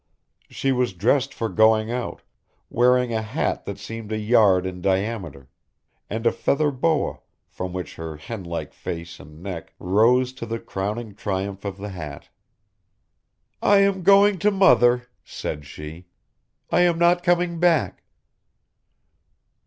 [0.49, 2.23] She was dressed for going out,
[2.71, 5.47] wearing a hat that seemed a yard in diameter,
[6.09, 10.57] and a feather boa, from which her hen like face and neck rose to the
[10.59, 12.29] crowning triumph of the hat.
[13.61, 16.07] "I am going to Mother," said she.
[16.71, 18.01] "I am not coming back."